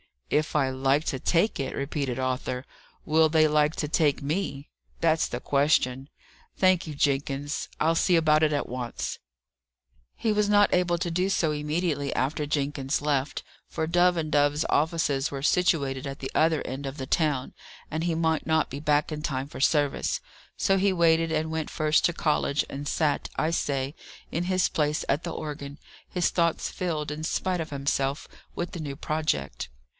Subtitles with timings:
[0.31, 2.65] "If I like to take it!" repeated Arthur.
[3.05, 4.69] "Will they like to take me?
[5.01, 6.09] That's the question.
[6.57, 9.19] Thank you, Jenkins; I'll see about it at once."
[10.15, 14.65] He was not able to do so immediately after Jenkins left; for Dove and Dove's
[14.69, 17.53] offices were situated at the other end of the town,
[17.91, 20.19] and he might not be back in time for service.
[20.57, 23.93] So he waited and went first to college, and sat, I say,
[24.31, 25.77] in his place at the organ,
[26.09, 29.67] his thoughts filled, in spite of himself, with the new project.